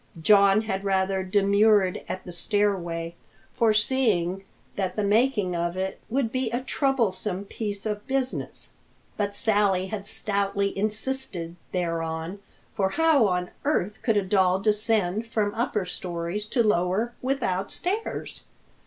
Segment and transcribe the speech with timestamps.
[0.19, 3.13] John had rather demurred at the stairway,
[3.53, 4.43] foreseeing
[4.75, 8.69] that the making of it would be a troublesome piece of business.
[9.15, 12.39] But Sally had stoutly insisted thereon,
[12.73, 18.43] for how on earth could a doll descend from upper stories to lower without stairs?